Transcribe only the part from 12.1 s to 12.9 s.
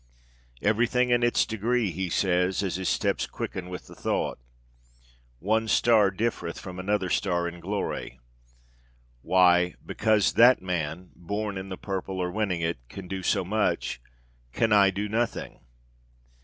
or winning it,